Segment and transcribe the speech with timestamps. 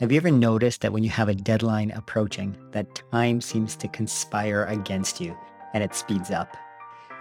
[0.00, 3.88] Have you ever noticed that when you have a deadline approaching, that time seems to
[3.88, 5.36] conspire against you
[5.74, 6.56] and it speeds up?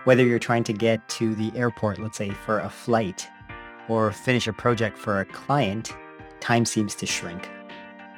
[0.03, 3.27] Whether you're trying to get to the airport, let's say for a flight,
[3.89, 5.91] or finish a project for a client,
[6.39, 7.49] time seems to shrink.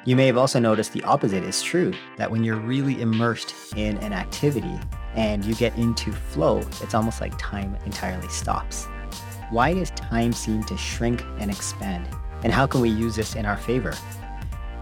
[0.04, 3.96] You may have also noticed the opposite is true that when you're really immersed in
[3.98, 4.78] an activity
[5.14, 8.88] and you get into flow, it's almost like time entirely stops.
[9.48, 12.06] Why does time seem to shrink and expand?
[12.42, 13.94] And how can we use this in our favor?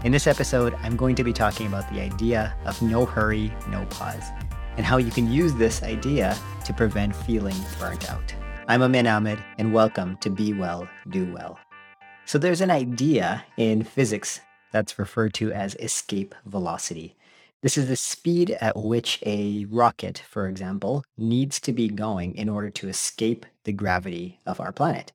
[0.05, 3.85] In this episode, I'm going to be talking about the idea of no hurry, no
[3.87, 4.23] pause,
[4.77, 8.33] and how you can use this idea to prevent feeling burnt out.
[8.69, 11.59] I'm Amin Ahmed, and welcome to Be Well, Do Well.
[12.23, 14.39] So, there's an idea in physics
[14.71, 17.17] that's referred to as escape velocity.
[17.61, 22.47] This is the speed at which a rocket, for example, needs to be going in
[22.47, 25.11] order to escape the gravity of our planet.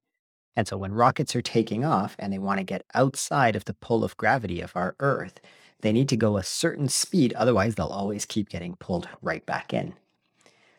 [0.56, 3.74] And so when rockets are taking off and they want to get outside of the
[3.74, 5.40] pull of gravity of our Earth,
[5.80, 9.74] they need to go a certain speed, otherwise, they'll always keep getting pulled right back
[9.74, 9.94] in.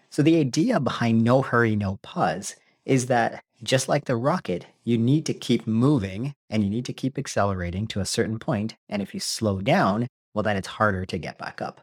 [0.10, 4.98] So the idea behind no hurry, no pause is that just like the rocket, you
[4.98, 8.76] need to keep moving and you need to keep accelerating to a certain point.
[8.90, 11.82] And if you slow down, well, then it's harder to get back up.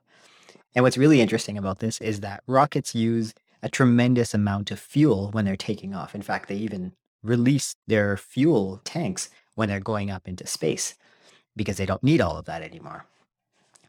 [0.75, 5.31] And what's really interesting about this is that rockets use a tremendous amount of fuel
[5.31, 6.15] when they're taking off.
[6.15, 10.95] In fact, they even release their fuel tanks when they're going up into space
[11.55, 13.07] because they don't need all of that anymore.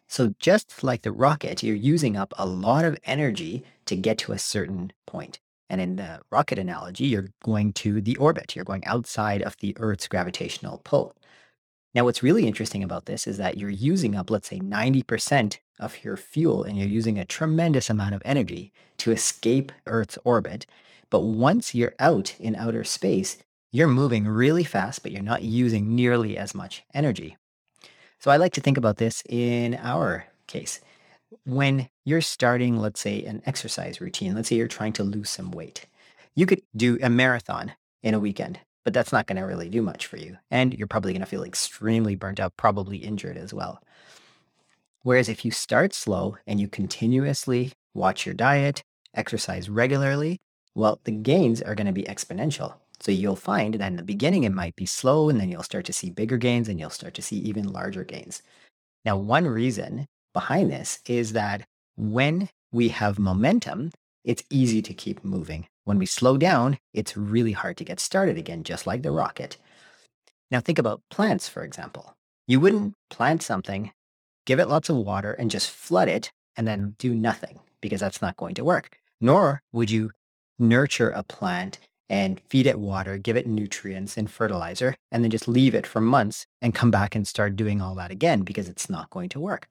[0.07, 4.31] So, just like the rocket, you're using up a lot of energy to get to
[4.31, 5.39] a certain point.
[5.69, 9.75] And in the rocket analogy, you're going to the orbit, you're going outside of the
[9.79, 11.15] Earth's gravitational pull.
[11.95, 16.03] Now, what's really interesting about this is that you're using up, let's say, 90% of
[16.03, 20.65] your fuel and you're using a tremendous amount of energy to escape Earth's orbit.
[21.13, 23.37] But once you're out in outer space,
[23.71, 27.37] you're moving really fast, but you're not using nearly as much energy.
[28.17, 30.81] So I like to think about this in our case.
[31.45, 35.51] When you're starting, let's say, an exercise routine, let's say you're trying to lose some
[35.51, 35.85] weight,
[36.33, 39.81] you could do a marathon in a weekend but that's not going to really do
[39.81, 40.37] much for you.
[40.51, 43.81] And you're probably going to feel extremely burnt out, probably injured as well.
[45.03, 50.41] Whereas if you start slow and you continuously watch your diet, exercise regularly,
[50.75, 52.75] well, the gains are going to be exponential.
[52.99, 55.85] So you'll find that in the beginning, it might be slow, and then you'll start
[55.85, 58.41] to see bigger gains and you'll start to see even larger gains.
[59.03, 61.65] Now, one reason behind this is that
[61.97, 63.91] when we have momentum,
[64.23, 65.67] it's easy to keep moving.
[65.83, 69.57] When we slow down, it's really hard to get started again, just like the rocket.
[70.49, 72.15] Now, think about plants, for example.
[72.47, 73.91] You wouldn't plant something,
[74.45, 78.21] give it lots of water, and just flood it and then do nothing because that's
[78.21, 78.97] not going to work.
[79.19, 80.11] Nor would you
[80.59, 85.47] nurture a plant and feed it water, give it nutrients and fertilizer, and then just
[85.47, 88.89] leave it for months and come back and start doing all that again because it's
[88.89, 89.67] not going to work.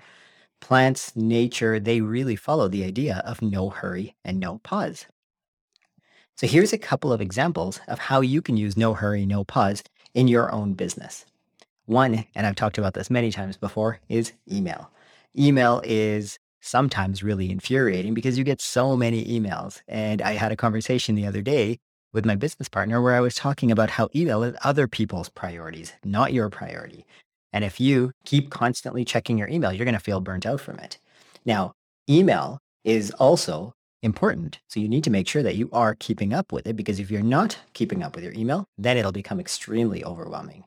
[0.60, 5.06] Plants, nature, they really follow the idea of no hurry and no pause.
[6.36, 9.82] So here's a couple of examples of how you can use no hurry, no pause
[10.14, 11.26] in your own business.
[11.86, 14.90] One, and I've talked about this many times before, is email.
[15.38, 19.82] Email is sometimes really infuriating because you get so many emails.
[19.88, 21.78] And I had a conversation the other day
[22.12, 25.92] with my business partner where I was talking about how email is other people's priorities,
[26.04, 27.04] not your priority.
[27.52, 30.78] And if you keep constantly checking your email, you're going to feel burnt out from
[30.78, 30.98] it.
[31.44, 31.72] Now,
[32.08, 34.60] email is also important.
[34.68, 37.10] So you need to make sure that you are keeping up with it because if
[37.10, 40.64] you're not keeping up with your email, then it'll become extremely overwhelming.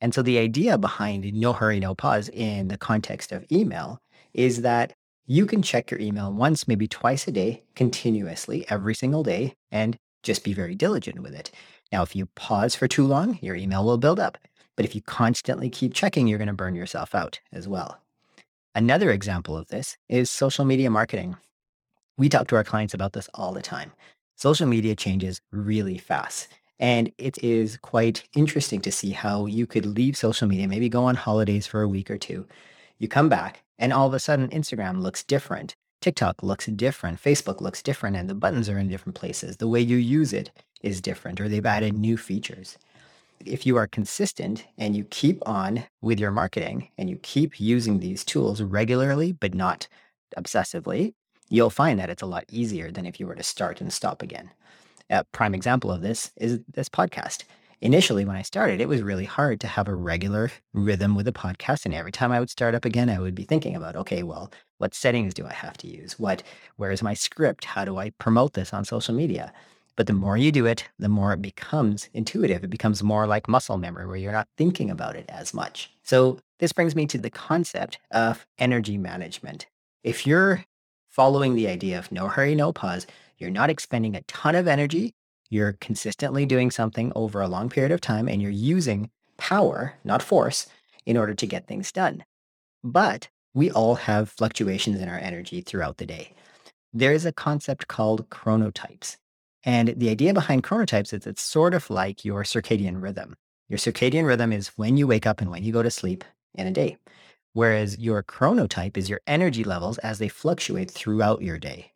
[0.00, 4.00] And so the idea behind no hurry, no pause in the context of email
[4.32, 4.94] is that
[5.26, 9.96] you can check your email once, maybe twice a day, continuously, every single day, and
[10.22, 11.50] just be very diligent with it.
[11.90, 14.38] Now, if you pause for too long, your email will build up.
[14.76, 18.00] But if you constantly keep checking, you're going to burn yourself out as well.
[18.74, 21.36] Another example of this is social media marketing.
[22.18, 23.92] We talk to our clients about this all the time.
[24.36, 26.48] Social media changes really fast.
[26.80, 31.04] And it is quite interesting to see how you could leave social media, maybe go
[31.04, 32.46] on holidays for a week or two.
[32.98, 35.76] You come back, and all of a sudden, Instagram looks different.
[36.00, 37.22] TikTok looks different.
[37.22, 39.56] Facebook looks different, and the buttons are in different places.
[39.56, 40.50] The way you use it
[40.82, 42.76] is different, or they've added new features.
[43.44, 48.00] If you are consistent and you keep on with your marketing and you keep using
[48.00, 49.88] these tools regularly, but not
[50.36, 51.14] obsessively,
[51.48, 54.22] you'll find that it's a lot easier than if you were to start and stop
[54.22, 54.50] again.
[55.10, 57.44] A prime example of this is this podcast.
[57.84, 61.32] Initially, when I started, it was really hard to have a regular rhythm with a
[61.32, 61.84] podcast.
[61.84, 64.50] And every time I would start up again, I would be thinking about, okay, well,
[64.78, 66.18] what settings do I have to use?
[66.18, 66.42] What,
[66.76, 67.66] where is my script?
[67.66, 69.52] How do I promote this on social media?
[69.96, 72.64] But the more you do it, the more it becomes intuitive.
[72.64, 75.90] It becomes more like muscle memory where you're not thinking about it as much.
[76.02, 79.66] So This brings me to the concept of energy management.
[80.02, 80.64] If you're
[81.10, 85.12] following the idea of no hurry, no pause, you're not expending a ton of energy,
[85.50, 90.22] you're consistently doing something over a long period of time, and you're using power, not
[90.22, 90.66] force,
[91.06, 92.24] in order to get things done.
[92.82, 96.32] But we all have fluctuations in our energy throughout the day.
[96.92, 99.16] There is a concept called chronotypes.
[99.64, 103.34] And the idea behind chronotypes is it's sort of like your circadian rhythm.
[103.68, 106.24] Your circadian rhythm is when you wake up and when you go to sleep
[106.54, 106.98] in a day.
[107.54, 111.92] Whereas your chronotype is your energy levels as they fluctuate throughout your day.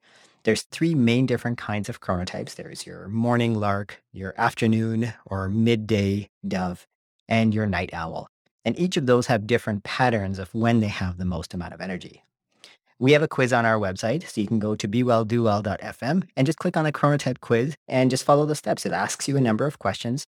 [0.49, 2.55] There's three main different kinds of chronotypes.
[2.55, 6.87] There's your morning lark, your afternoon or midday dove,
[7.29, 8.31] and your night owl.
[8.65, 11.83] And each of those have different patterns of when they have the most amount of
[11.83, 12.23] energy.
[12.99, 16.57] We have a quiz on our website, so you can go to bewelldowell.fm and just
[16.57, 18.87] click on the chronotype quiz and just follow the steps.
[18.87, 20.25] It asks you a number of questions.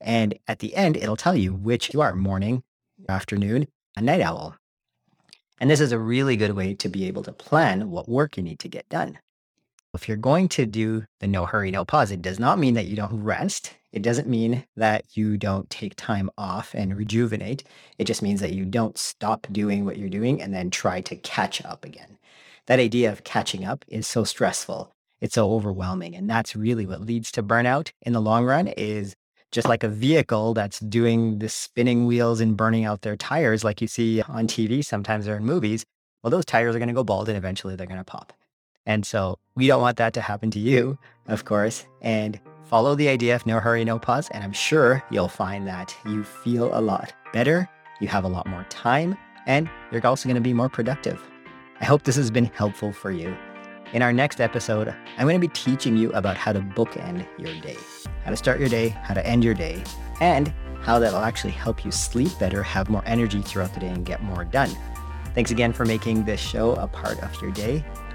[0.00, 2.62] And at the end, it'll tell you which you are morning,
[3.06, 3.68] afternoon,
[3.98, 4.56] a night owl.
[5.60, 8.42] And this is a really good way to be able to plan what work you
[8.42, 9.18] need to get done.
[9.94, 12.86] If you're going to do the no hurry, no pause, it does not mean that
[12.86, 13.74] you don't rest.
[13.90, 17.64] It doesn't mean that you don't take time off and rejuvenate.
[17.96, 21.16] It just means that you don't stop doing what you're doing and then try to
[21.16, 22.18] catch up again.
[22.66, 24.94] That idea of catching up is so stressful.
[25.22, 26.14] It's so overwhelming.
[26.14, 29.16] And that's really what leads to burnout in the long run is
[29.50, 33.80] just like a vehicle that's doing the spinning wheels and burning out their tires, like
[33.80, 35.86] you see on TV sometimes or in movies.
[36.22, 38.34] Well, those tires are going to go bald and eventually they're going to pop.
[38.88, 41.86] And so we don't want that to happen to you, of course.
[42.00, 44.28] And follow the idea of no hurry, no pause.
[44.32, 47.68] And I'm sure you'll find that you feel a lot better,
[48.00, 51.22] you have a lot more time, and you're also going to be more productive.
[51.80, 53.36] I hope this has been helpful for you.
[53.92, 54.88] In our next episode,
[55.18, 57.76] I'm going to be teaching you about how to bookend your day,
[58.24, 59.82] how to start your day, how to end your day,
[60.20, 63.88] and how that will actually help you sleep better, have more energy throughout the day,
[63.88, 64.70] and get more done.
[65.34, 67.84] Thanks again for making this show a part of your day,